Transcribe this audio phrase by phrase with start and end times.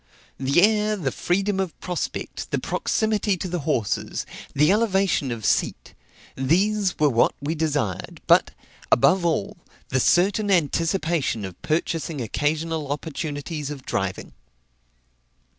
[0.39, 5.93] The air, the freedom of prospect, the proximity to the horses, the elevation of seat
[6.35, 8.49] these were what we desired; but,
[8.91, 9.57] above all,
[9.89, 14.33] the certain anticipation of purchasing occasional opportunities of driving.